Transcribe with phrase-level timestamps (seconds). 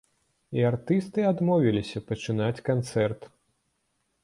[0.59, 3.31] І артысты адмовіліся пачынаць канцэрт.